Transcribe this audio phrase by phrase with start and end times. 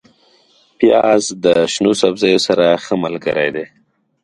[0.77, 3.65] پیاز د شنو سبزیو سره ښه ملګری دی